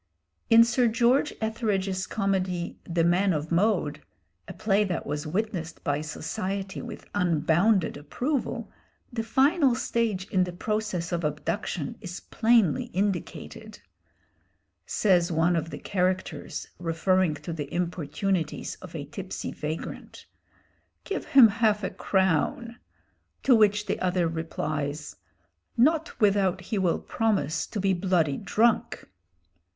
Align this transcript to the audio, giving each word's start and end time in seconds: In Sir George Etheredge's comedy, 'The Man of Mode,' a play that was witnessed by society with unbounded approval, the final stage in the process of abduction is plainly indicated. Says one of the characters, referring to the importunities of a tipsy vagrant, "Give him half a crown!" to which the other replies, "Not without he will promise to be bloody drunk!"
In 0.49 0.63
Sir 0.63 0.87
George 0.87 1.31
Etheredge's 1.43 2.07
comedy, 2.07 2.79
'The 2.85 3.03
Man 3.03 3.33
of 3.33 3.51
Mode,' 3.51 4.01
a 4.47 4.53
play 4.53 4.83
that 4.83 5.05
was 5.05 5.27
witnessed 5.27 5.83
by 5.83 6.01
society 6.01 6.81
with 6.81 7.05
unbounded 7.13 7.95
approval, 7.97 8.71
the 9.13 9.21
final 9.21 9.75
stage 9.75 10.27
in 10.31 10.43
the 10.43 10.53
process 10.53 11.11
of 11.11 11.23
abduction 11.23 11.99
is 12.01 12.19
plainly 12.19 12.85
indicated. 12.85 13.79
Says 14.87 15.31
one 15.31 15.55
of 15.55 15.69
the 15.69 15.77
characters, 15.77 16.67
referring 16.79 17.35
to 17.35 17.53
the 17.53 17.71
importunities 17.71 18.77
of 18.81 18.95
a 18.95 19.05
tipsy 19.05 19.51
vagrant, 19.51 20.25
"Give 21.03 21.25
him 21.25 21.47
half 21.47 21.83
a 21.83 21.91
crown!" 21.91 22.77
to 23.43 23.53
which 23.55 23.85
the 23.85 23.99
other 23.99 24.27
replies, 24.27 25.17
"Not 25.77 26.19
without 26.19 26.59
he 26.61 26.79
will 26.79 26.97
promise 26.97 27.67
to 27.67 27.79
be 27.79 27.93
bloody 27.93 28.37
drunk!" 28.37 29.05